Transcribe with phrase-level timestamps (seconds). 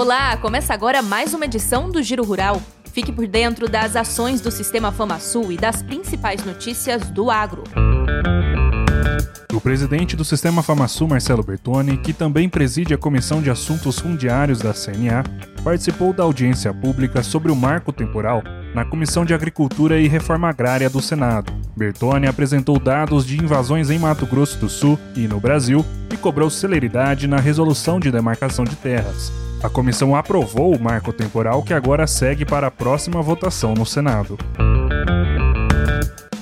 [0.00, 2.58] Olá, começa agora mais uma edição do Giro Rural.
[2.90, 7.64] Fique por dentro das ações do Sistema FamaSul e das principais notícias do agro.
[9.52, 14.60] O presidente do Sistema FamaSul, Marcelo Bertoni, que também preside a Comissão de Assuntos Fundiários
[14.60, 15.22] da CNA,
[15.62, 18.42] participou da audiência pública sobre o marco temporal
[18.74, 21.52] na Comissão de Agricultura e Reforma Agrária do Senado.
[21.76, 26.48] Bertoni apresentou dados de invasões em Mato Grosso do Sul e no Brasil e cobrou
[26.48, 29.49] celeridade na resolução de demarcação de terras.
[29.62, 34.38] A comissão aprovou o marco temporal que agora segue para a próxima votação no Senado.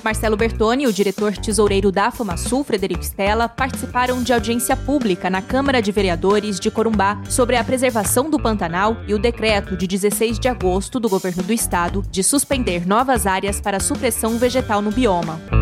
[0.04, 5.42] Marcelo Bertoni e o diretor tesoureiro da FamaSul, Frederico Stella, participaram de audiência pública na
[5.42, 10.38] Câmara de Vereadores de Corumbá sobre a preservação do Pantanal e o decreto de 16
[10.38, 15.57] de agosto do governo do estado de suspender novas áreas para supressão vegetal no bioma.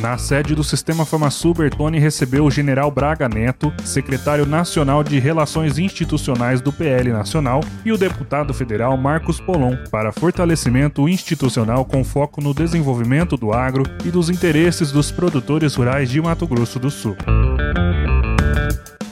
[0.00, 5.76] Na sede do Sistema FamaSul, Bertoni recebeu o general Braga Neto, secretário nacional de Relações
[5.76, 12.40] Institucionais do PL Nacional, e o deputado federal Marcos Polon, para fortalecimento institucional com foco
[12.40, 17.16] no desenvolvimento do agro e dos interesses dos produtores rurais de Mato Grosso do Sul.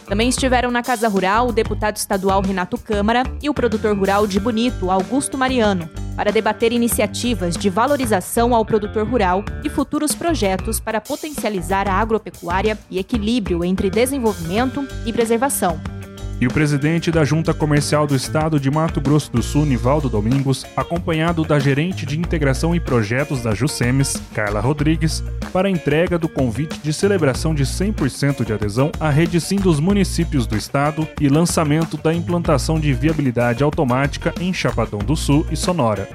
[0.07, 4.39] Também estiveram na Casa Rural o deputado estadual Renato Câmara e o produtor rural de
[4.39, 11.01] Bonito, Augusto Mariano, para debater iniciativas de valorização ao produtor rural e futuros projetos para
[11.01, 15.96] potencializar a agropecuária e equilíbrio entre desenvolvimento e preservação.
[16.39, 20.67] E o presidente da Junta Comercial do Estado de Mato Grosso do Sul, Nivaldo Domingos,
[20.77, 26.29] acompanhado da gerente de integração e projetos da Jusemes, Carla Rodrigues, para a entrega do
[26.29, 31.29] convite de celebração de 100% de adesão à rede SIM dos municípios do estado e
[31.29, 36.07] lançamento da implantação de viabilidade automática em Chapadão do Sul e Sonora.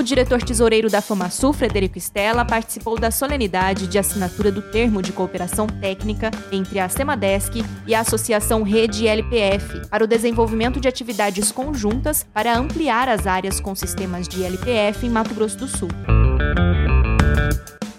[0.00, 5.12] O diretor tesoureiro da FamaSul, Frederico Stella, participou da solenidade de assinatura do termo de
[5.12, 11.52] cooperação técnica entre a Semadesc e a Associação Rede LPF para o desenvolvimento de atividades
[11.52, 15.90] conjuntas para ampliar as áreas com sistemas de LPF em Mato Grosso do Sul.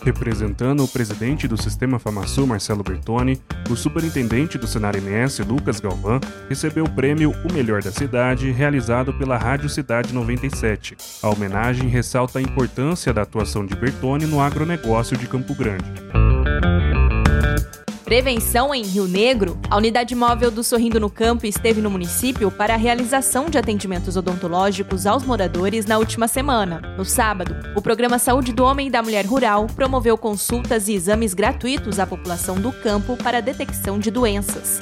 [0.03, 3.39] Representando o presidente do Sistema FamaSul, Marcelo Bertoni,
[3.69, 6.19] o superintendente do Senar MS, Lucas Galvão,
[6.49, 10.97] recebeu o prêmio O Melhor da Cidade, realizado pela Rádio Cidade 97.
[11.21, 15.85] A homenagem ressalta a importância da atuação de Bertoni no agronegócio de Campo Grande.
[18.11, 22.73] Prevenção em Rio Negro, a unidade móvel do Sorrindo no Campo esteve no município para
[22.73, 26.81] a realização de atendimentos odontológicos aos moradores na última semana.
[26.97, 31.33] No sábado, o programa Saúde do Homem e da Mulher Rural promoveu consultas e exames
[31.33, 34.81] gratuitos à população do campo para a detecção de doenças.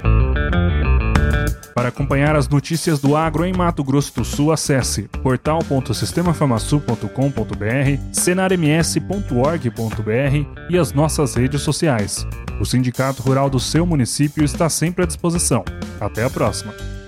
[1.73, 10.77] Para acompanhar as notícias do agro em Mato Grosso do Sul, acesse portal.sistemafamasul.com.br, cenarms.org.br e
[10.77, 12.27] as nossas redes sociais.
[12.59, 15.63] O Sindicato Rural do seu município está sempre à disposição.
[15.99, 16.98] Até a próxima!